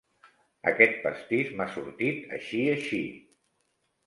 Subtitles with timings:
[0.71, 3.03] Aquest pastís m'ha sortit així així.